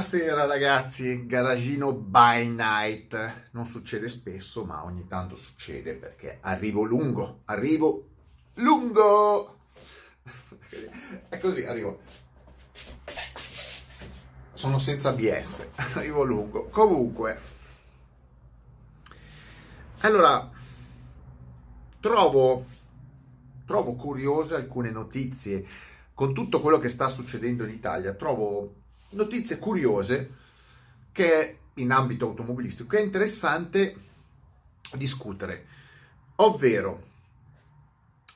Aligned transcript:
Buonasera 0.00 0.46
ragazzi, 0.46 1.26
garagino 1.26 1.92
by 1.92 2.48
night. 2.48 3.48
Non 3.50 3.66
succede 3.66 4.08
spesso, 4.08 4.64
ma 4.64 4.82
ogni 4.82 5.06
tanto 5.06 5.34
succede 5.34 5.92
perché 5.92 6.38
arrivo 6.40 6.84
lungo, 6.84 7.42
arrivo 7.44 8.08
lungo. 8.54 9.58
È 11.28 11.38
così, 11.38 11.66
arrivo. 11.66 12.00
Sono 14.54 14.78
senza 14.78 15.12
BS, 15.12 15.68
arrivo 15.94 16.24
lungo. 16.24 16.68
Comunque, 16.68 17.38
allora, 19.98 20.50
trovo, 22.00 22.64
trovo 23.66 23.94
curiose 23.96 24.54
alcune 24.54 24.90
notizie 24.90 25.66
con 26.14 26.32
tutto 26.32 26.62
quello 26.62 26.78
che 26.78 26.88
sta 26.88 27.10
succedendo 27.10 27.64
in 27.64 27.70
Italia. 27.70 28.14
Trovo 28.14 28.79
notizie 29.10 29.58
curiose 29.58 30.34
che 31.12 31.58
in 31.74 31.90
ambito 31.90 32.26
automobilistico 32.26 32.96
è 32.96 33.00
interessante 33.00 33.96
discutere. 34.94 35.66
Ovvero, 36.36 37.08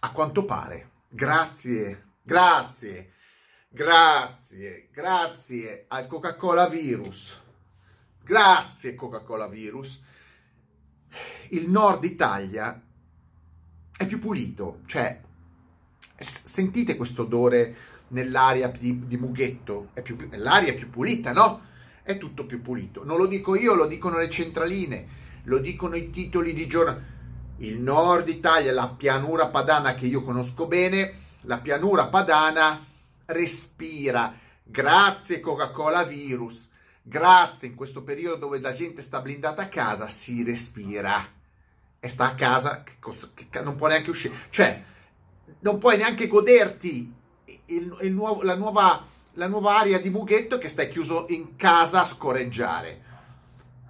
a 0.00 0.10
quanto 0.10 0.44
pare, 0.44 0.90
grazie, 1.08 2.12
grazie, 2.22 3.12
grazie, 3.68 4.88
grazie 4.92 5.84
al 5.88 6.06
Coca-Cola 6.06 6.68
virus, 6.68 7.40
grazie 8.22 8.94
Coca-Cola 8.94 9.46
virus, 9.46 10.02
il 11.50 11.68
nord 11.68 12.04
Italia 12.04 12.80
è 13.96 14.06
più 14.06 14.18
pulito, 14.18 14.80
cioè 14.86 15.20
sentite 16.18 16.96
questo 16.96 17.22
odore 17.22 17.76
nell'aria 18.08 18.68
di, 18.68 19.06
di 19.06 19.16
Mughetto, 19.16 19.88
è 19.92 20.02
più, 20.02 20.16
l'aria 20.32 20.72
è 20.72 20.74
più 20.74 20.90
pulita, 20.90 21.32
no? 21.32 21.62
È 22.02 22.18
tutto 22.18 22.44
più 22.44 22.60
pulito. 22.60 23.04
Non 23.04 23.16
lo 23.16 23.26
dico 23.26 23.56
io, 23.56 23.74
lo 23.74 23.86
dicono 23.86 24.18
le 24.18 24.28
centraline, 24.28 25.06
lo 25.44 25.58
dicono 25.58 25.96
i 25.96 26.10
titoli 26.10 26.52
di 26.52 26.66
giornale. 26.66 27.12
Il 27.58 27.80
nord 27.80 28.28
Italia, 28.28 28.72
la 28.72 28.88
pianura 28.88 29.46
padana 29.46 29.94
che 29.94 30.06
io 30.06 30.22
conosco 30.22 30.66
bene, 30.66 31.14
la 31.42 31.58
pianura 31.58 32.06
padana 32.06 32.84
respira. 33.26 34.36
Grazie 34.62 35.40
Coca-Cola 35.40 36.02
virus. 36.04 36.70
Grazie 37.00 37.68
in 37.68 37.74
questo 37.74 38.02
periodo 38.02 38.36
dove 38.36 38.60
la 38.60 38.72
gente 38.72 39.02
sta 39.02 39.20
blindata 39.20 39.62
a 39.62 39.68
casa, 39.68 40.08
si 40.08 40.42
respira. 40.42 41.26
E 42.00 42.08
sta 42.08 42.26
a 42.26 42.34
casa, 42.34 42.82
che, 42.82 42.96
che 43.48 43.60
non 43.62 43.76
può 43.76 43.88
neanche 43.88 44.10
uscire. 44.10 44.34
Cioè, 44.50 44.82
non 45.60 45.78
puoi 45.78 45.96
neanche 45.96 46.26
goderti 46.26 47.12
il, 47.66 47.96
il 48.02 48.12
nuovo, 48.12 48.42
la, 48.42 48.56
nuova, 48.56 49.06
la 49.34 49.46
nuova 49.46 49.78
area 49.78 49.98
di 49.98 50.10
Mughetto 50.10 50.58
che 50.58 50.68
stai 50.68 50.88
chiuso 50.88 51.26
in 51.28 51.56
casa 51.56 52.02
a 52.02 52.06
scorreggiare. 52.06 53.02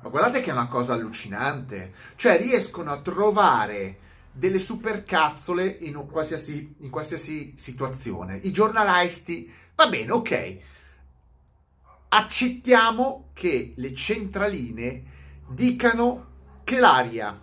Ma 0.02 0.08
guardate 0.10 0.40
che 0.40 0.50
è 0.50 0.52
una 0.52 0.68
cosa 0.68 0.94
allucinante. 0.94 1.94
Cioè 2.16 2.38
riescono 2.38 2.90
a 2.90 3.00
trovare 3.00 3.98
delle 4.30 4.58
supercazzole 4.58 5.64
in 5.80 6.06
qualsiasi, 6.10 6.74
in 6.80 6.90
qualsiasi 6.90 7.54
situazione. 7.56 8.36
I 8.42 8.52
giornalisti, 8.52 9.50
va 9.74 9.88
bene, 9.88 10.10
ok. 10.10 10.56
Accettiamo 12.08 13.30
che 13.32 13.72
le 13.76 13.94
centraline 13.94 15.02
dicano 15.48 16.32
che 16.64 16.78
l'aria 16.78 17.40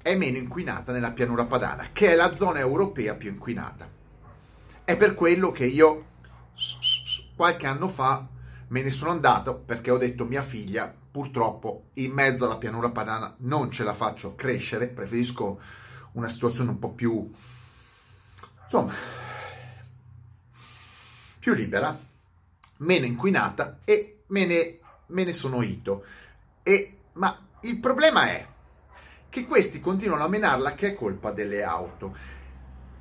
è 0.00 0.14
meno 0.16 0.38
inquinata 0.38 0.92
nella 0.92 1.12
pianura 1.12 1.44
padana, 1.44 1.88
che 1.92 2.12
è 2.12 2.14
la 2.14 2.34
zona 2.34 2.58
europea 2.58 3.14
più 3.14 3.30
inquinata. 3.30 3.88
È 4.84 4.96
per 4.96 5.14
quello 5.14 5.50
che 5.50 5.64
io 5.64 6.12
qualche 7.34 7.66
anno 7.66 7.88
fa 7.88 8.28
me 8.68 8.82
ne 8.82 8.90
sono 8.90 9.10
andato 9.10 9.56
perché 9.56 9.90
ho 9.90 9.98
detto 9.98 10.24
mia 10.24 10.42
figlia 10.42 10.94
purtroppo 11.10 11.90
in 11.94 12.12
mezzo 12.12 12.44
alla 12.44 12.58
pianura 12.58 12.90
padana 12.90 13.34
non 13.38 13.70
ce 13.70 13.82
la 13.82 13.94
faccio 13.94 14.34
crescere, 14.34 14.88
preferisco 14.88 15.60
una 16.12 16.28
situazione 16.28 16.70
un 16.70 16.78
po' 16.78 16.90
più 16.90 17.30
insomma 18.62 18.92
più 21.44 21.52
libera, 21.52 21.94
meno 22.78 23.04
inquinata 23.04 23.80
e 23.84 24.22
me 24.28 24.46
ne, 24.46 24.78
me 25.08 25.24
ne 25.24 25.32
sono 25.34 25.60
ito. 25.60 26.04
E, 26.62 26.96
ma 27.12 27.38
il 27.60 27.78
problema 27.80 28.28
è 28.30 28.46
che 29.28 29.44
questi 29.44 29.78
continuano 29.78 30.24
a 30.24 30.28
menarla 30.28 30.72
che 30.72 30.88
è 30.88 30.94
colpa 30.94 31.32
delle 31.32 31.62
auto 31.62 32.16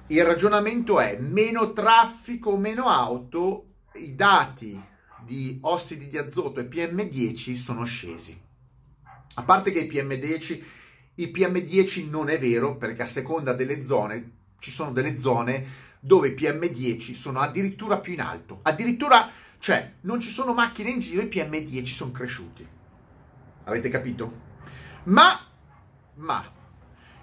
il 0.07 0.23
ragionamento 0.25 0.99
è 0.99 1.17
meno 1.19 1.71
traffico, 1.71 2.57
meno 2.57 2.87
auto, 2.87 3.67
i 3.93 4.15
dati 4.15 4.81
di 5.23 5.57
ossidi 5.61 6.09
di 6.09 6.17
azoto 6.17 6.59
e 6.59 6.67
PM10 6.67 7.55
sono 7.55 7.85
scesi. 7.85 8.39
A 9.35 9.43
parte 9.43 9.71
che 9.71 9.79
i 9.79 9.89
PM10, 9.89 10.63
i 11.15 11.27
PM10 11.27 12.09
non 12.09 12.29
è 12.29 12.37
vero 12.37 12.75
perché 12.75 13.03
a 13.03 13.07
seconda 13.07 13.53
delle 13.53 13.83
zone 13.83 14.31
ci 14.59 14.71
sono 14.71 14.91
delle 14.91 15.17
zone 15.17 15.81
dove 15.99 16.29
i 16.29 16.35
PM10 16.35 17.13
sono 17.13 17.39
addirittura 17.39 17.99
più 17.99 18.13
in 18.13 18.21
alto. 18.21 18.59
Addirittura, 18.63 19.29
cioè, 19.59 19.93
non 20.01 20.19
ci 20.19 20.29
sono 20.29 20.53
macchine 20.53 20.89
in 20.89 20.99
giro 20.99 21.21
e 21.21 21.25
i 21.25 21.29
PM10 21.29 21.85
sono 21.85 22.11
cresciuti. 22.11 22.67
Avete 23.63 23.87
capito? 23.87 24.41
Ma, 25.05 25.31
ma, 26.15 26.52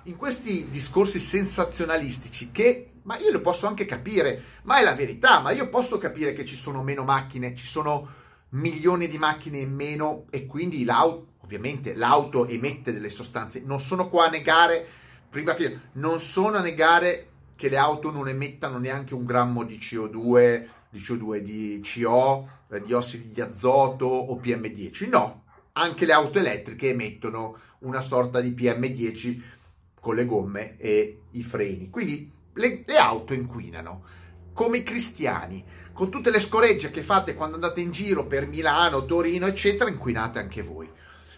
in 0.05 0.17
questi 0.17 0.69
discorsi 0.71 1.21
sensazionalistici 1.21 2.51
che, 2.51 2.93
ma 3.03 3.19
io 3.19 3.31
lo 3.31 3.41
posso 3.41 3.67
anche 3.67 3.85
capire, 3.85 4.43
ma 4.63 4.79
è 4.79 4.83
la 4.83 4.95
verità, 4.95 5.41
ma 5.41 5.51
io 5.51 5.69
posso 5.69 5.99
capire 5.99 6.33
che 6.33 6.45
ci 6.45 6.57
sono 6.57 6.83
meno 6.83 7.05
macchine, 7.05 7.55
ci 7.55 7.67
sono 7.67 8.09
milioni 8.51 9.09
di 9.09 9.19
macchine 9.19 9.59
in 9.59 9.75
meno 9.75 10.25
e 10.31 10.47
quindi 10.47 10.85
l'auto, 10.85 11.35
ovviamente 11.43 11.95
l'auto 11.95 12.47
emette 12.47 12.93
delle 12.93 13.11
sostanze. 13.11 13.63
Non 13.65 13.81
sono 13.81 14.09
qua 14.09 14.27
a 14.27 14.31
negare, 14.31 14.87
prima 15.29 15.55
che 15.55 15.79
non 15.93 16.19
sono 16.19 16.57
a 16.57 16.63
negare 16.63 17.27
che 17.57 17.69
le 17.69 17.77
auto 17.77 18.11
non 18.11 18.29
emettano 18.29 18.79
neanche 18.79 19.15
un 19.15 19.27
grammo 19.27 19.65
di 19.65 19.77
CO2, 19.77 20.67
di 20.89 20.99
CO2, 20.99 21.39
di 21.39 21.81
CO, 21.83 22.49
eh, 22.71 22.81
di 22.81 22.95
ossidi 22.95 23.33
di 23.33 23.41
azoto 23.43 24.07
o 24.07 24.41
PM10. 24.43 25.09
No, 25.11 25.43
anche 25.73 26.07
le 26.07 26.13
auto 26.13 26.39
elettriche 26.39 26.89
emettono 26.89 27.59
una 27.81 28.01
sorta 28.01 28.41
di 28.41 28.51
PM10 28.51 29.59
con 30.01 30.15
le 30.15 30.25
gomme 30.25 30.77
e 30.79 31.23
i 31.33 31.43
freni. 31.43 31.91
Quindi 31.91 32.31
le, 32.55 32.83
le 32.87 32.97
auto 32.97 33.35
inquinano, 33.35 34.05
come 34.53 34.79
i 34.79 34.83
cristiani, 34.83 35.65
con 35.93 36.11
tutte 36.11 36.31
le 36.31 36.41
scoregge 36.41 36.91
che 36.91 37.03
fate 37.03 37.35
quando 37.35 37.57
andate 37.57 37.81
in 37.81 37.93
giro 37.93 38.27
per 38.27 38.47
Milano, 38.47 39.05
Torino, 39.05 39.47
eccetera, 39.47 39.91
inquinate 39.91 40.39
anche 40.39 40.63
voi. 40.63 40.91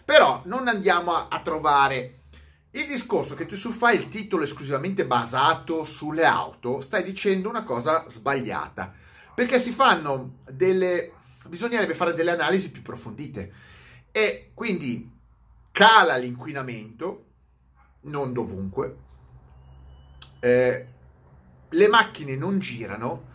Però 0.05 0.41
non 0.45 0.67
andiamo 0.67 1.13
a, 1.13 1.27
a 1.29 1.41
trovare 1.41 2.19
il 2.71 2.87
discorso 2.87 3.35
che 3.35 3.45
tu 3.45 3.55
su 3.55 3.71
fai 3.71 3.97
il 3.97 4.09
titolo 4.09 4.43
esclusivamente 4.43 5.05
basato 5.05 5.85
sulle 5.85 6.25
auto, 6.25 6.81
stai 6.81 7.03
dicendo 7.03 7.49
una 7.49 7.63
cosa 7.63 8.05
sbagliata, 8.07 8.91
perché 9.35 9.59
si 9.59 9.71
fanno 9.71 10.37
delle 10.49 11.11
bisognerebbe 11.47 11.93
fare 11.93 12.13
delle 12.13 12.31
analisi 12.31 12.71
più 12.71 12.81
approfondite 12.81 13.51
e 14.11 14.51
quindi 14.53 15.09
cala 15.71 16.15
l'inquinamento 16.17 17.25
non 18.03 18.33
dovunque, 18.33 18.97
eh, 20.39 20.87
le 21.69 21.87
macchine 21.87 22.35
non 22.35 22.59
girano 22.59 23.31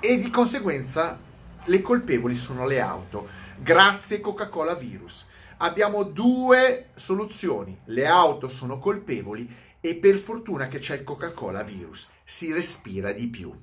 e 0.00 0.18
di 0.18 0.30
conseguenza 0.30 1.18
le 1.64 1.80
colpevoli 1.80 2.36
sono 2.36 2.66
le 2.66 2.80
auto. 2.80 3.28
Grazie 3.58 4.20
Coca-Cola 4.20 4.74
virus. 4.74 5.26
Abbiamo 5.58 6.02
due 6.02 6.90
soluzioni. 6.94 7.78
Le 7.84 8.06
auto 8.06 8.48
sono 8.48 8.78
colpevoli 8.78 9.48
e 9.80 9.94
per 9.96 10.16
fortuna 10.16 10.66
che 10.66 10.80
c'è 10.80 10.96
il 10.96 11.04
Coca-Cola 11.04 11.62
virus. 11.62 12.10
Si 12.24 12.52
respira 12.52 13.12
di 13.12 13.28
più. 13.28 13.54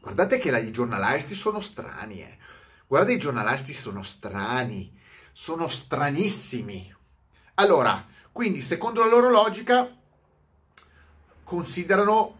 Guardate 0.00 0.38
che 0.38 0.56
i 0.56 0.70
giornalisti 0.70 1.34
sono 1.34 1.60
strani, 1.60 2.20
eh. 2.20 2.36
Guardate 2.86 3.14
i 3.14 3.18
giornalisti 3.18 3.72
sono 3.72 4.02
strani, 4.02 4.96
sono 5.32 5.68
stranissimi. 5.68 6.94
Allora, 7.60 8.06
quindi 8.30 8.62
secondo 8.62 9.00
la 9.00 9.08
loro 9.08 9.30
logica 9.30 9.92
considerano, 11.42 12.36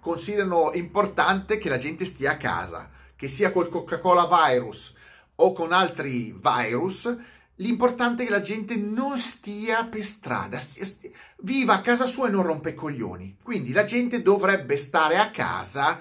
considerano 0.00 0.72
importante 0.72 1.58
che 1.58 1.68
la 1.68 1.76
gente 1.76 2.06
stia 2.06 2.32
a 2.32 2.36
casa, 2.38 2.88
che 3.14 3.28
sia 3.28 3.52
col 3.52 3.68
Coca-Cola 3.68 4.26
virus 4.46 4.94
o 5.34 5.52
con 5.52 5.72
altri 5.72 6.34
virus, 6.40 7.14
l'importante 7.56 8.22
è 8.22 8.26
che 8.26 8.32
la 8.32 8.40
gente 8.40 8.74
non 8.76 9.18
stia 9.18 9.84
per 9.84 10.02
strada, 10.02 10.58
stia, 10.58 10.86
stia, 10.86 11.10
viva 11.40 11.74
a 11.74 11.80
casa 11.82 12.06
sua 12.06 12.28
e 12.28 12.30
non 12.30 12.42
rompe 12.42 12.70
i 12.70 12.74
coglioni. 12.74 13.36
Quindi 13.42 13.72
la 13.72 13.84
gente 13.84 14.22
dovrebbe 14.22 14.78
stare 14.78 15.18
a 15.18 15.30
casa, 15.30 16.00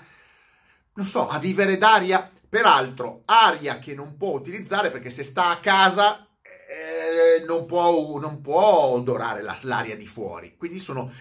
non 0.94 1.06
so, 1.06 1.28
a 1.28 1.38
vivere 1.38 1.78
d'aria, 1.78 2.32
peraltro 2.48 3.24
aria 3.26 3.78
che 3.80 3.94
non 3.94 4.16
può 4.16 4.30
utilizzare 4.30 4.90
perché 4.90 5.10
se 5.10 5.26
sta 5.26 5.50
a 5.50 5.60
casa 5.60 6.27
non, 7.46 7.66
può, 7.66 8.20
non 8.20 8.42
può 8.42 8.86
odorare 8.88 9.42
la, 9.42 9.58
l'aria 9.64 9.96
di 9.96 10.08
fuori. 10.08 10.56
Quindi, 10.58 10.80
sono, 10.80 11.12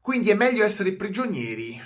quindi 0.00 0.30
è 0.30 0.34
meglio 0.34 0.64
essere 0.64 0.92
prigionieri? 0.92 1.80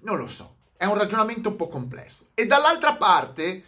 Non 0.00 0.16
lo 0.16 0.26
so. 0.26 0.56
È 0.76 0.84
un 0.84 0.96
ragionamento 0.96 1.48
un 1.48 1.56
po' 1.56 1.68
complesso. 1.68 2.28
E 2.34 2.46
dall'altra 2.46 2.94
parte 2.96 3.64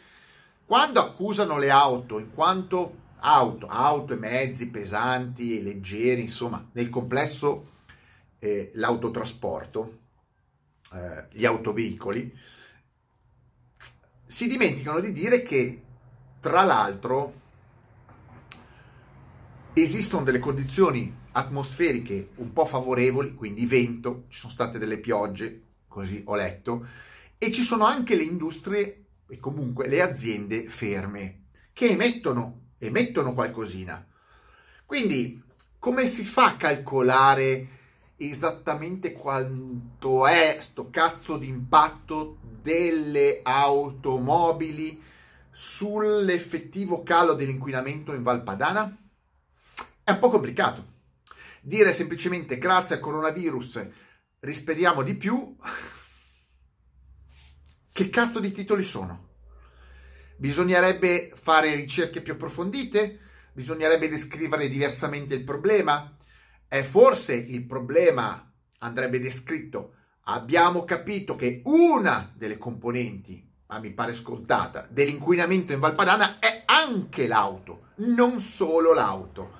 quando 0.70 1.00
accusano 1.00 1.58
le 1.58 1.68
auto 1.68 2.20
in 2.20 2.32
quanto 2.32 2.98
auto, 3.20 3.66
auto 3.66 4.12
e 4.12 4.16
mezzi 4.16 4.68
pesanti 4.68 5.58
e 5.58 5.62
leggeri, 5.62 6.20
insomma, 6.20 6.64
nel 6.74 6.88
complesso 6.88 7.70
eh, 8.38 8.70
l'autotrasporto, 8.74 9.98
eh, 10.92 11.26
gli 11.32 11.44
autoveicoli, 11.44 12.32
si 14.24 14.46
dimenticano 14.46 15.00
di 15.00 15.10
dire 15.10 15.42
che, 15.42 15.82
tra 16.38 16.62
l'altro, 16.62 17.39
esistono 19.74 20.24
delle 20.24 20.38
condizioni 20.38 21.14
atmosferiche 21.32 22.30
un 22.36 22.52
po' 22.52 22.64
favorevoli, 22.64 23.34
quindi 23.34 23.66
vento, 23.66 24.24
ci 24.28 24.38
sono 24.38 24.52
state 24.52 24.78
delle 24.78 24.98
piogge, 24.98 25.62
così 25.86 26.22
ho 26.26 26.34
letto, 26.34 26.86
e 27.38 27.52
ci 27.52 27.62
sono 27.62 27.84
anche 27.84 28.16
le 28.16 28.24
industrie 28.24 29.04
e 29.28 29.38
comunque 29.38 29.88
le 29.88 30.02
aziende 30.02 30.68
ferme 30.68 31.44
che 31.72 31.88
emettono, 31.88 32.72
emettono 32.78 33.32
qualcosina. 33.32 34.04
Quindi 34.84 35.42
come 35.78 36.06
si 36.06 36.24
fa 36.24 36.46
a 36.46 36.56
calcolare 36.56 37.78
esattamente 38.16 39.12
quanto 39.12 40.26
è 40.26 40.58
sto 40.60 40.90
cazzo 40.90 41.38
di 41.38 41.48
impatto 41.48 42.38
delle 42.60 43.40
automobili 43.42 45.00
sull'effettivo 45.50 47.02
calo 47.02 47.32
dell'inquinamento 47.32 48.12
in 48.12 48.22
Valpadana? 48.22 49.09
È 50.10 50.14
un 50.14 50.18
po' 50.18 50.30
complicato. 50.30 50.86
Dire 51.60 51.92
semplicemente 51.92 52.58
grazie 52.58 52.96
al 52.96 53.00
coronavirus 53.00 53.86
rispediamo 54.40 55.02
di 55.02 55.14
più, 55.14 55.54
che 57.92 58.10
cazzo 58.10 58.40
di 58.40 58.50
titoli 58.50 58.82
sono? 58.82 59.28
Bisognerebbe 60.36 61.32
fare 61.40 61.76
ricerche 61.76 62.22
più 62.22 62.32
approfondite? 62.32 63.20
Bisognerebbe 63.52 64.08
descrivere 64.08 64.68
diversamente 64.68 65.34
il 65.34 65.44
problema? 65.44 66.16
E 66.66 66.82
forse 66.82 67.36
il 67.36 67.64
problema 67.64 68.52
andrebbe 68.78 69.20
descritto. 69.20 69.94
Abbiamo 70.22 70.84
capito 70.84 71.36
che 71.36 71.62
una 71.66 72.32
delle 72.34 72.58
componenti, 72.58 73.48
ma 73.66 73.78
mi 73.78 73.92
pare 73.92 74.12
scontata, 74.12 74.88
dell'inquinamento 74.90 75.72
in 75.72 75.78
Valpadana 75.78 76.40
è 76.40 76.64
anche 76.66 77.28
l'auto, 77.28 77.90
non 77.98 78.40
solo 78.40 78.92
l'auto. 78.92 79.59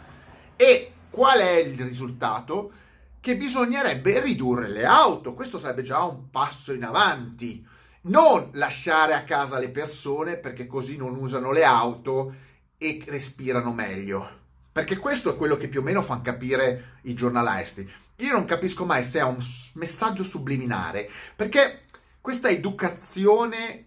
E 0.63 0.93
qual 1.09 1.39
è 1.39 1.53
il 1.53 1.81
risultato? 1.81 2.71
Che 3.19 3.35
bisognerebbe 3.39 4.21
ridurre 4.21 4.69
le 4.69 4.85
auto. 4.85 5.33
Questo 5.33 5.59
sarebbe 5.59 5.83
già 5.83 6.03
un 6.03 6.29
passo 6.29 6.75
in 6.75 6.85
avanti. 6.85 7.67
Non 8.03 8.51
lasciare 8.53 9.15
a 9.15 9.25
casa 9.25 9.59
le 9.59 9.71
persone 9.71 10.37
perché 10.37 10.67
così 10.67 10.99
non 10.99 11.15
usano 11.15 11.51
le 11.51 11.65
auto 11.65 12.35
e 12.77 13.03
respirano 13.07 13.73
meglio. 13.73 14.29
Perché 14.71 14.99
questo 14.99 15.33
è 15.33 15.37
quello 15.39 15.57
che 15.57 15.69
più 15.69 15.81
o 15.81 15.83
meno 15.83 16.03
fanno 16.03 16.21
capire 16.21 16.99
i 17.05 17.15
giornalisti. 17.15 17.91
Io 18.17 18.33
non 18.33 18.45
capisco 18.45 18.85
mai 18.85 19.03
se 19.03 19.21
è 19.21 19.23
un 19.23 19.43
messaggio 19.77 20.23
subliminare, 20.23 21.11
perché 21.37 21.85
questa 22.21 22.51
educazione 22.51 23.87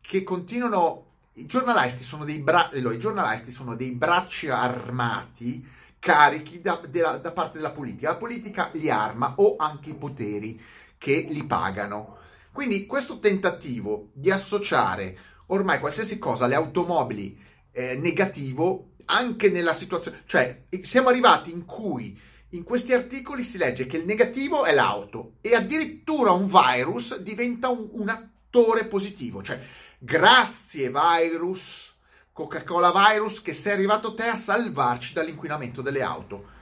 che 0.00 0.22
continuano... 0.22 1.08
I 1.34 1.44
giornalisti 1.44 2.04
sono 2.04 2.24
dei, 2.24 2.38
bra... 2.38 2.70
i 2.72 2.98
giornalisti 2.98 3.50
sono 3.50 3.74
dei 3.74 3.90
bracci 3.90 4.48
armati 4.48 5.76
carichi 6.00 6.60
da, 6.60 6.80
da, 6.88 7.18
da 7.18 7.30
parte 7.30 7.58
della 7.58 7.70
politica. 7.70 8.10
La 8.10 8.16
politica 8.16 8.70
li 8.72 8.90
arma 8.90 9.34
o 9.36 9.54
anche 9.56 9.90
i 9.90 9.94
poteri 9.94 10.60
che 10.98 11.28
li 11.30 11.44
pagano. 11.44 12.16
Quindi 12.50 12.86
questo 12.86 13.20
tentativo 13.20 14.08
di 14.12 14.30
associare 14.30 15.18
ormai 15.46 15.78
qualsiasi 15.78 16.18
cosa 16.18 16.46
alle 16.46 16.56
automobili 16.56 17.38
eh, 17.72 17.96
negativo 17.96 18.90
anche 19.06 19.50
nella 19.50 19.72
situazione, 19.72 20.22
cioè 20.26 20.64
siamo 20.82 21.08
arrivati 21.08 21.50
in 21.50 21.64
cui 21.64 22.18
in 22.50 22.62
questi 22.62 22.92
articoli 22.92 23.44
si 23.44 23.58
legge 23.58 23.86
che 23.86 23.96
il 23.96 24.06
negativo 24.06 24.64
è 24.64 24.72
l'auto 24.72 25.34
e 25.40 25.54
addirittura 25.54 26.30
un 26.30 26.48
virus 26.48 27.18
diventa 27.18 27.68
un, 27.68 27.88
un 27.92 28.08
attore 28.08 28.86
positivo, 28.86 29.42
cioè 29.42 29.60
grazie 29.98 30.90
virus, 30.90 31.89
Coca-Cola 32.32 32.92
virus 32.92 33.42
che 33.42 33.54
sei 33.54 33.72
arrivato 33.72 34.14
te 34.14 34.26
a 34.26 34.34
salvarci 34.34 35.14
dall'inquinamento 35.14 35.82
delle 35.82 36.02
auto. 36.02 36.58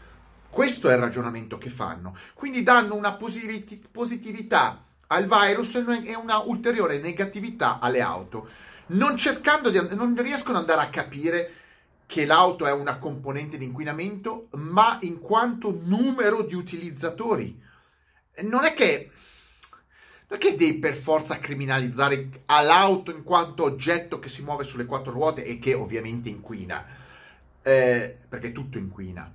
Questo 0.50 0.88
è 0.88 0.94
il 0.94 1.00
ragionamento 1.00 1.59
che 1.59 1.69
fanno. 1.69 2.17
Quindi 2.35 2.62
danno 2.62 2.94
una 2.94 3.12
positività 3.12 4.85
al 5.09 5.26
virus 5.26 5.75
e 6.05 6.15
una 6.15 6.38
ulteriore 6.38 6.99
negatività 6.99 7.79
alle 7.81 8.00
auto, 8.00 8.49
non 8.88 9.17
di 9.70 9.94
non 9.94 10.17
riescono 10.20 10.59
ad 10.59 10.69
andare 10.69 10.87
a 10.87 10.91
capire 10.91 11.53
che 12.06 12.25
l'auto 12.25 12.67
è 12.67 12.73
una 12.73 12.99
componente 12.99 13.59
di 13.59 13.67
inquinamento, 13.67 14.49
ma 14.53 14.97
in 15.03 15.20
quanto 15.20 15.79
numero 15.85 16.43
di 16.43 16.55
utilizzatori. 16.55 17.62
Non 18.43 18.65
è 18.65 18.73
che, 18.73 19.11
che 20.37 20.57
devi 20.57 20.75
per 20.79 20.95
forza 20.95 21.39
criminalizzare 21.39 22.29
l'auto 22.47 23.11
in 23.11 23.23
quanto 23.23 23.63
oggetto 23.63 24.19
che 24.19 24.29
si 24.29 24.43
muove 24.43 24.65
sulle 24.65 24.85
quattro 24.85 25.13
ruote 25.13 25.45
e 25.45 25.59
che 25.59 25.73
ovviamente 25.73 26.29
inquina, 26.29 26.85
eh, 27.63 28.17
perché 28.29 28.53
tutto 28.53 28.77
inquina. 28.77 29.33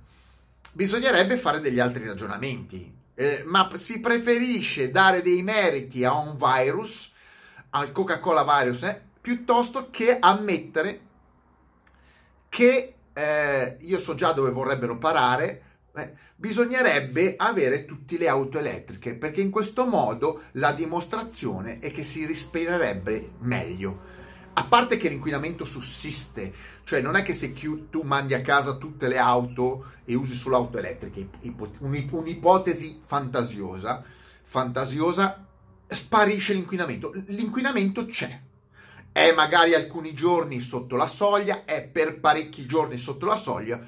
Bisognerebbe 0.72 1.36
fare 1.36 1.60
degli 1.60 1.80
altri 1.80 2.06
ragionamenti, 2.06 2.92
eh, 3.14 3.42
ma 3.44 3.68
si 3.74 3.98
preferisce 3.98 4.90
dare 4.90 5.22
dei 5.22 5.42
meriti 5.42 6.04
a 6.04 6.16
un 6.16 6.36
virus, 6.36 7.12
al 7.70 7.90
Coca-Cola 7.90 8.44
virus, 8.44 8.84
eh, 8.84 9.00
piuttosto 9.20 9.88
che 9.90 10.18
ammettere 10.20 11.00
che 12.48 12.94
eh, 13.12 13.76
io 13.80 13.98
so 13.98 14.14
già 14.14 14.32
dove 14.32 14.50
vorrebbero 14.50 14.96
parare, 14.98 15.62
eh, 15.96 16.12
bisognerebbe 16.34 17.34
avere 17.36 17.84
tutte 17.84 18.18
le 18.18 18.28
auto 18.28 18.58
elettriche, 18.58 19.14
perché 19.14 19.40
in 19.40 19.50
questo 19.50 19.86
modo 19.86 20.42
la 20.52 20.72
dimostrazione 20.72 21.78
è 21.78 21.92
che 21.92 22.02
si 22.02 22.26
respirerebbe 22.26 23.32
meglio. 23.40 24.12
A 24.54 24.64
parte 24.64 24.96
che 24.96 25.08
l'inquinamento 25.08 25.64
sussiste, 25.64 26.52
cioè 26.84 27.00
non 27.00 27.16
è 27.16 27.22
che 27.22 27.32
se 27.32 27.52
tu 27.52 28.02
mandi 28.02 28.34
a 28.34 28.40
casa 28.40 28.74
tutte 28.74 29.08
le 29.08 29.18
auto 29.18 29.92
e 30.04 30.14
usi 30.14 30.34
solo 30.34 30.56
auto 30.56 30.78
elettriche, 30.78 31.28
un'ipotesi 31.80 33.00
fantasiosa, 33.04 34.04
fantasiosa, 34.42 35.44
sparisce 35.86 36.54
l'inquinamento. 36.54 37.12
L'inquinamento 37.26 38.06
c'è, 38.06 38.40
è 39.10 39.32
magari 39.32 39.74
alcuni 39.74 40.14
giorni 40.14 40.60
sotto 40.60 40.94
la 40.96 41.08
soglia, 41.08 41.64
è 41.64 41.82
per 41.82 42.20
parecchi 42.20 42.66
giorni 42.66 42.96
sotto 42.96 43.26
la 43.26 43.36
soglia, 43.36 43.84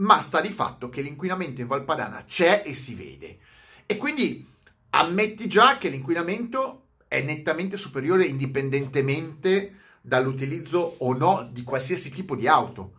ma 0.00 0.20
sta 0.20 0.40
di 0.40 0.50
fatto 0.50 0.88
che 0.88 1.02
l'inquinamento 1.02 1.60
in 1.60 1.66
Valpadana 1.66 2.24
c'è 2.24 2.62
e 2.64 2.74
si 2.74 2.94
vede. 2.94 3.38
E 3.86 3.96
quindi 3.96 4.48
ammetti 4.90 5.48
già 5.48 5.78
che 5.78 5.88
l'inquinamento 5.88 6.88
è 7.06 7.20
nettamente 7.22 7.76
superiore 7.76 8.24
indipendentemente 8.24 9.78
dall'utilizzo 10.00 10.96
o 10.98 11.12
no 11.14 11.48
di 11.50 11.62
qualsiasi 11.64 12.10
tipo 12.10 12.34
di 12.34 12.46
auto. 12.46 12.94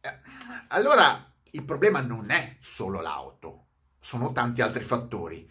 Eh, 0.00 0.20
allora 0.68 1.32
il 1.50 1.64
problema 1.64 2.00
non 2.00 2.30
è 2.30 2.56
solo 2.60 3.00
l'auto, 3.00 3.66
sono 4.00 4.32
tanti 4.32 4.62
altri 4.62 4.84
fattori, 4.84 5.48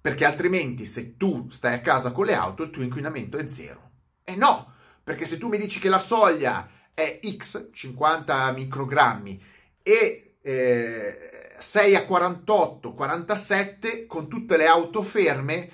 perché 0.00 0.24
altrimenti 0.24 0.84
se 0.84 1.16
tu 1.16 1.48
stai 1.50 1.74
a 1.74 1.80
casa 1.80 2.12
con 2.12 2.26
le 2.26 2.34
auto 2.34 2.62
il 2.62 2.70
tuo 2.70 2.82
inquinamento 2.82 3.36
è 3.36 3.48
zero. 3.48 3.90
E 4.22 4.36
no, 4.36 4.74
perché 5.02 5.24
se 5.24 5.38
tu 5.38 5.48
mi 5.48 5.58
dici 5.58 5.80
che 5.80 5.88
la 5.88 5.98
soglia 5.98 6.70
è 6.94 7.18
X, 7.36 7.70
50 7.72 8.52
microgrammi, 8.52 9.52
e 9.86 10.36
eh, 10.40 11.54
6 11.58 11.94
a 11.94 12.04
48, 12.04 12.94
47, 12.94 14.06
con 14.06 14.28
tutte 14.28 14.56
le 14.56 14.66
auto 14.66 15.02
ferme, 15.02 15.70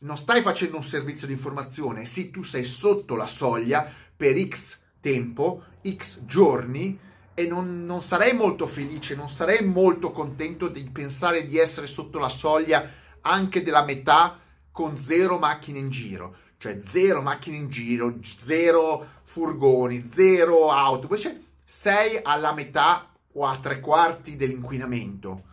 non 0.00 0.18
stai 0.18 0.42
facendo 0.42 0.76
un 0.76 0.84
servizio 0.84 1.28
di 1.28 1.32
informazione, 1.32 2.06
sì, 2.06 2.30
tu 2.30 2.42
sei 2.42 2.64
sotto 2.64 3.14
la 3.14 3.26
soglia 3.26 3.90
per 4.16 4.36
X 4.36 4.80
tempo, 5.00 5.62
X 5.86 6.24
giorni, 6.24 6.98
e 7.34 7.46
non, 7.46 7.86
non 7.86 8.02
sarei 8.02 8.34
molto 8.34 8.66
felice, 8.66 9.14
non 9.14 9.30
sarei 9.30 9.64
molto 9.64 10.10
contento 10.10 10.68
di 10.68 10.88
pensare 10.90 11.46
di 11.46 11.56
essere 11.56 11.86
sotto 11.86 12.18
la 12.18 12.28
soglia 12.28 12.90
anche 13.22 13.62
della 13.62 13.84
metà 13.84 14.38
con 14.70 14.98
zero 14.98 15.38
macchine 15.38 15.78
in 15.78 15.88
giro. 15.88 16.36
Cioè 16.58 16.80
zero 16.84 17.22
macchine 17.22 17.56
in 17.56 17.70
giro, 17.70 18.18
zero 18.38 19.08
furgoni, 19.22 20.06
zero 20.06 20.70
autobus, 20.70 21.20
cioè 21.22 21.36
sei 21.64 22.20
alla 22.22 22.52
metà 22.52 23.11
o 23.32 23.46
a 23.46 23.58
tre 23.58 23.80
quarti 23.80 24.36
dell'inquinamento. 24.36 25.44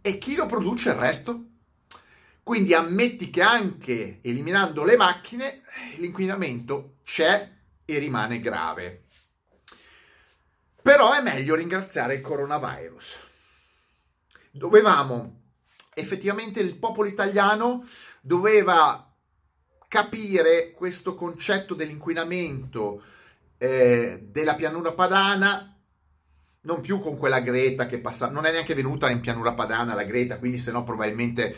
E 0.00 0.18
chi 0.18 0.34
lo 0.34 0.46
produce 0.46 0.90
il 0.90 0.96
resto? 0.96 1.44
Quindi 2.42 2.74
ammetti 2.74 3.30
che 3.30 3.42
anche 3.42 4.18
eliminando 4.22 4.84
le 4.84 4.96
macchine 4.96 5.62
l'inquinamento 5.98 6.96
c'è 7.04 7.50
e 7.84 7.98
rimane 7.98 8.40
grave. 8.40 9.04
Però 10.82 11.12
è 11.12 11.22
meglio 11.22 11.54
ringraziare 11.54 12.14
il 12.14 12.20
coronavirus. 12.20 13.18
Dovevamo, 14.50 15.42
effettivamente 15.94 16.58
il 16.58 16.76
popolo 16.76 17.06
italiano 17.06 17.86
doveva 18.20 19.08
capire 19.86 20.72
questo 20.72 21.14
concetto 21.14 21.74
dell'inquinamento 21.74 23.04
eh, 23.58 24.26
della 24.28 24.54
pianura 24.56 24.92
padana, 24.92 25.71
non 26.62 26.80
più 26.80 27.00
con 27.00 27.16
quella 27.16 27.40
Greta 27.40 27.86
che 27.86 27.98
passa, 27.98 28.30
non 28.30 28.46
è 28.46 28.52
neanche 28.52 28.74
venuta 28.74 29.10
in 29.10 29.20
pianura 29.20 29.52
padana 29.52 29.94
la 29.94 30.04
Greta, 30.04 30.38
quindi 30.38 30.58
se 30.58 30.70
no 30.70 30.84
probabilmente 30.84 31.54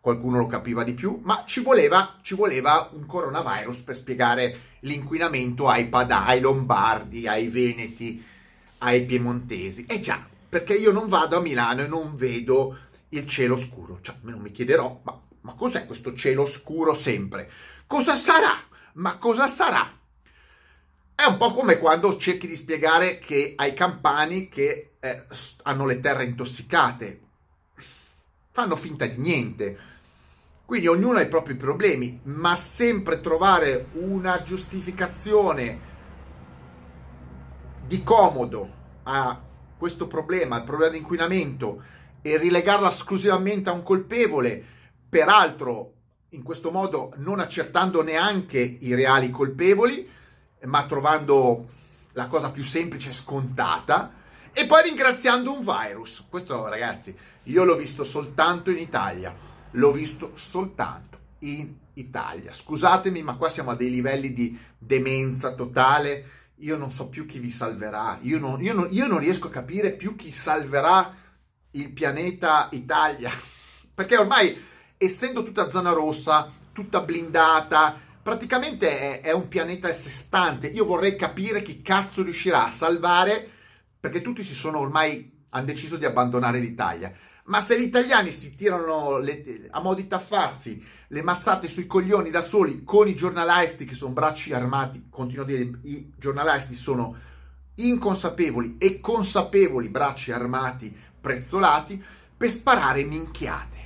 qualcuno 0.00 0.38
lo 0.38 0.46
capiva 0.46 0.84
di 0.84 0.94
più, 0.94 1.20
ma 1.22 1.44
ci 1.46 1.60
voleva, 1.60 2.18
ci 2.22 2.34
voleva 2.34 2.88
un 2.92 3.06
coronavirus 3.06 3.82
per 3.82 3.94
spiegare 3.94 4.60
l'inquinamento 4.80 5.68
ai 5.68 5.86
padani, 5.86 6.30
ai 6.30 6.40
lombardi, 6.40 7.28
ai 7.28 7.48
veneti, 7.48 8.24
ai 8.78 9.04
piemontesi. 9.04 9.86
E 9.86 10.00
già, 10.00 10.24
perché 10.48 10.74
io 10.74 10.90
non 10.92 11.08
vado 11.08 11.36
a 11.36 11.40
Milano 11.40 11.82
e 11.82 11.86
non 11.86 12.16
vedo 12.16 12.78
il 13.10 13.26
cielo 13.26 13.56
scuro, 13.56 13.98
cioè 14.00 14.16
non 14.22 14.40
mi 14.40 14.50
chiederò, 14.50 15.00
ma, 15.04 15.20
ma 15.42 15.54
cos'è 15.54 15.86
questo 15.86 16.14
cielo 16.14 16.46
scuro 16.46 16.94
sempre? 16.94 17.50
Cosa 17.86 18.16
sarà? 18.16 18.56
Ma 18.94 19.16
cosa 19.18 19.46
sarà? 19.46 19.97
È 21.20 21.24
un 21.24 21.36
po' 21.36 21.52
come 21.52 21.78
quando 21.78 22.16
cerchi 22.16 22.46
di 22.46 22.54
spiegare 22.54 23.18
che 23.18 23.54
ai 23.56 23.74
campani 23.74 24.48
che 24.48 24.92
eh, 25.00 25.24
hanno 25.64 25.84
le 25.84 25.98
terre 25.98 26.22
intossicate. 26.22 27.20
Fanno 28.52 28.76
finta 28.76 29.04
di 29.04 29.16
niente. 29.16 29.78
Quindi 30.64 30.86
ognuno 30.86 31.18
ha 31.18 31.22
i 31.22 31.28
propri 31.28 31.56
problemi, 31.56 32.20
ma 32.22 32.54
sempre 32.54 33.20
trovare 33.20 33.88
una 33.94 34.44
giustificazione 34.44 35.80
di 37.84 38.00
comodo 38.04 38.72
a 39.02 39.42
questo 39.76 40.06
problema, 40.06 40.54
al 40.54 40.64
problema 40.64 40.92
di 40.92 40.98
inquinamento, 40.98 41.82
e 42.22 42.36
rilegarla 42.36 42.90
esclusivamente 42.90 43.70
a 43.70 43.72
un 43.72 43.82
colpevole, 43.82 44.64
peraltro 45.08 45.94
in 46.28 46.44
questo 46.44 46.70
modo 46.70 47.12
non 47.16 47.40
accertando 47.40 48.04
neanche 48.04 48.60
i 48.60 48.94
reali 48.94 49.30
colpevoli, 49.30 50.14
ma 50.64 50.86
trovando 50.86 51.66
la 52.12 52.26
cosa 52.26 52.50
più 52.50 52.64
semplice, 52.64 53.12
scontata, 53.12 54.12
e 54.52 54.66
poi 54.66 54.82
ringraziando 54.82 55.52
un 55.52 55.60
virus. 55.60 56.26
Questo, 56.28 56.66
ragazzi, 56.68 57.14
io 57.44 57.64
l'ho 57.64 57.76
visto 57.76 58.04
soltanto 58.04 58.70
in 58.70 58.78
Italia. 58.78 59.34
L'ho 59.72 59.92
visto 59.92 60.32
soltanto 60.34 61.18
in 61.40 61.72
Italia. 61.94 62.52
Scusatemi, 62.52 63.22
ma 63.22 63.36
qua 63.36 63.48
siamo 63.48 63.70
a 63.70 63.76
dei 63.76 63.90
livelli 63.90 64.32
di 64.32 64.58
demenza 64.76 65.54
totale. 65.54 66.36
Io 66.56 66.76
non 66.76 66.90
so 66.90 67.08
più 67.08 67.26
chi 67.26 67.38
vi 67.38 67.50
salverà. 67.50 68.18
Io 68.22 68.38
non, 68.38 68.60
io 68.60 68.72
non, 68.72 68.88
io 68.90 69.06
non 69.06 69.18
riesco 69.18 69.46
a 69.46 69.50
capire 69.50 69.92
più 69.92 70.16
chi 70.16 70.32
salverà 70.32 71.14
il 71.72 71.92
pianeta 71.92 72.68
Italia. 72.72 73.30
Perché 73.94 74.16
ormai, 74.16 74.60
essendo 74.96 75.44
tutta 75.44 75.70
zona 75.70 75.92
rossa, 75.92 76.52
tutta 76.72 77.00
blindata, 77.00 78.00
praticamente 78.28 79.20
è, 79.20 79.20
è, 79.22 79.32
un 79.32 79.48
pianeta 79.48 79.88
a 79.88 79.92
sé 79.94 80.10
stante. 80.10 80.66
Io 80.66 80.84
vorrei 80.84 81.16
capire 81.16 81.62
chi 81.62 81.80
cazzo 81.80 82.22
riuscirà 82.22 82.66
a 82.66 82.70
salvare, 82.70 83.48
perché 83.98 84.20
tutti 84.20 84.44
si 84.44 84.52
sono 84.52 84.80
ormai, 84.80 85.46
hanno 85.48 85.64
deciso 85.64 85.96
di 85.96 86.04
abbandonare 86.04 86.58
l'Italia. 86.58 87.10
Ma 87.44 87.62
se 87.62 87.80
gli 87.80 87.84
italiani 87.84 88.30
si 88.30 88.54
tirano 88.54 89.16
le, 89.16 89.68
a 89.70 89.80
mo' 89.80 89.94
di 89.94 90.06
taffazzi 90.06 90.84
le 91.08 91.22
mazzate 91.22 91.68
sui 91.68 91.86
coglioni 91.86 92.28
da 92.28 92.42
soli 92.42 92.84
con 92.84 93.08
i 93.08 93.16
giornalisti 93.16 93.86
che 93.86 93.94
sono 93.94 94.12
bracci 94.12 94.52
armati, 94.52 95.06
continuo 95.08 95.44
a 95.44 95.46
dire, 95.46 95.62
i 95.84 96.12
giornalisti 96.14 96.74
sono 96.74 97.16
inconsapevoli 97.76 98.76
e 98.76 99.00
consapevoli 99.00 99.88
bracci 99.88 100.32
armati 100.32 100.94
prezzolati 101.18 102.04
per 102.36 102.50
sparare 102.50 103.04
minchiate. 103.04 103.76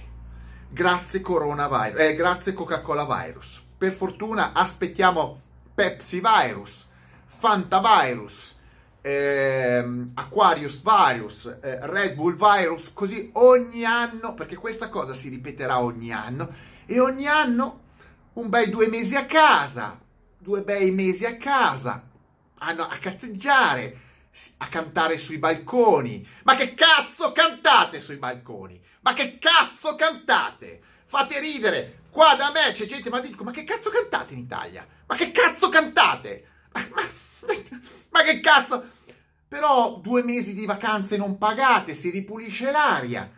Grazie 0.68 1.20
coronavirus, 1.20 2.00
eh, 2.00 2.16
grazie 2.16 2.54
Coca-Cola 2.54 3.04
virus 3.04 3.70
per 3.82 3.94
fortuna 3.94 4.52
aspettiamo 4.52 5.40
Pepsi 5.74 6.22
Virus, 6.22 6.88
Fanta 7.26 7.80
Virus, 7.80 8.56
ehm, 9.00 10.12
Aquarius 10.14 10.84
Virus, 10.84 11.46
eh, 11.60 11.80
Red 11.82 12.14
Bull 12.14 12.36
Virus, 12.36 12.92
così 12.92 13.30
ogni 13.32 13.84
anno, 13.84 14.34
perché 14.34 14.54
questa 14.54 14.88
cosa 14.88 15.14
si 15.14 15.28
ripeterà 15.30 15.80
ogni 15.80 16.12
anno, 16.12 16.54
e 16.86 17.00
ogni 17.00 17.26
anno 17.26 17.80
un 18.34 18.48
bei 18.48 18.70
due 18.70 18.86
mesi 18.86 19.16
a 19.16 19.26
casa, 19.26 19.98
due 20.38 20.62
bei 20.62 20.92
mesi 20.92 21.26
a 21.26 21.36
casa, 21.36 22.08
a, 22.58 22.68
a 22.68 22.98
cazzeggiare, 23.00 24.00
a 24.58 24.68
cantare 24.68 25.18
sui 25.18 25.38
balconi. 25.38 26.24
Ma 26.44 26.54
che 26.54 26.74
cazzo 26.74 27.32
cantate 27.32 28.00
sui 28.00 28.14
balconi? 28.14 28.80
Ma 29.00 29.12
che 29.12 29.40
cazzo 29.40 29.96
cantate? 29.96 30.80
Fate 31.04 31.40
ridere, 31.40 32.01
Qua 32.12 32.34
da 32.36 32.50
me 32.50 32.72
c'è 32.72 32.84
gente, 32.84 33.08
ma 33.08 33.20
dico, 33.20 33.42
ma 33.42 33.52
che 33.52 33.64
cazzo 33.64 33.88
cantate 33.88 34.34
in 34.34 34.40
Italia? 34.40 34.86
Ma 35.06 35.16
che 35.16 35.32
cazzo 35.32 35.70
cantate? 35.70 36.46
Ma, 36.72 36.84
ma, 36.92 37.02
ma 38.10 38.22
che 38.22 38.38
cazzo? 38.40 38.84
Però 39.48 39.98
due 39.98 40.22
mesi 40.22 40.54
di 40.54 40.66
vacanze 40.66 41.16
non 41.16 41.38
pagate, 41.38 41.94
si 41.94 42.10
ripulisce 42.10 42.70
l'aria, 42.70 43.30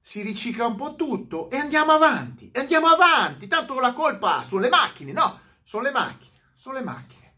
si 0.00 0.22
ricicla 0.22 0.64
un 0.64 0.74
po' 0.74 0.96
tutto 0.96 1.50
e 1.50 1.58
andiamo 1.58 1.92
avanti, 1.92 2.50
e 2.50 2.60
andiamo 2.60 2.86
avanti. 2.86 3.46
Tanto 3.46 3.78
la 3.78 3.92
colpa 3.92 4.42
sono 4.42 4.62
le 4.62 4.70
macchine, 4.70 5.12
no, 5.12 5.40
sono 5.62 5.82
le 5.82 5.90
macchine, 5.90 6.32
sono 6.54 6.78
le 6.78 6.82
macchine. 6.82 7.32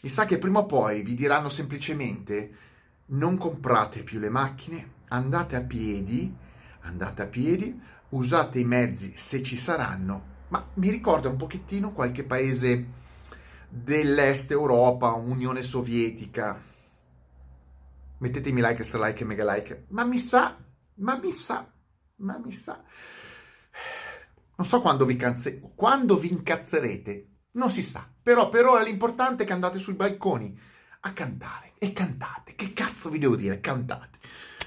Mi 0.00 0.08
sa 0.08 0.24
che 0.24 0.38
prima 0.38 0.60
o 0.60 0.66
poi 0.66 1.02
vi 1.02 1.16
diranno 1.16 1.50
semplicemente 1.50 2.56
non 3.08 3.36
comprate 3.36 4.02
più 4.04 4.18
le 4.18 4.30
macchine, 4.30 4.92
andate 5.08 5.54
a 5.54 5.60
piedi, 5.60 6.34
andate 6.80 7.20
a 7.20 7.26
piedi, 7.26 7.78
usate 8.10 8.58
i 8.58 8.64
mezzi 8.64 9.14
se 9.16 9.42
ci 9.42 9.56
saranno, 9.56 10.36
ma 10.48 10.66
mi 10.74 10.90
ricorda 10.90 11.28
un 11.28 11.36
pochettino 11.36 11.92
qualche 11.92 12.24
paese 12.24 12.86
dell'est 13.68 14.50
Europa, 14.50 15.12
Unione 15.12 15.62
Sovietica. 15.62 16.60
Mettetemi 18.18 18.60
like, 18.60 18.80
extra 18.80 19.06
like 19.06 19.22
e 19.22 19.26
mega 19.26 19.54
like. 19.54 19.84
Ma 19.88 20.04
mi 20.04 20.18
sa, 20.18 20.56
ma 20.94 21.18
mi 21.18 21.30
sa, 21.30 21.70
ma 22.16 22.38
mi 22.38 22.52
sa. 22.52 22.82
Non 24.56 24.66
so 24.66 24.80
quando 24.80 25.04
vi, 25.04 25.16
canze- 25.16 25.60
quando 25.60 26.16
vi 26.16 26.32
incazzerete, 26.32 27.28
non 27.52 27.70
si 27.70 27.82
sa. 27.82 28.10
Però 28.20 28.48
per 28.48 28.66
ora 28.66 28.82
l'importante 28.82 29.44
è 29.44 29.46
che 29.46 29.52
andate 29.52 29.78
sui 29.78 29.94
balconi 29.94 30.58
a 31.00 31.12
cantare. 31.12 31.74
E 31.78 31.92
cantate. 31.92 32.56
Che 32.56 32.72
cazzo 32.72 33.08
vi 33.08 33.20
devo 33.20 33.36
dire? 33.36 33.60
Cantate. 33.60 34.17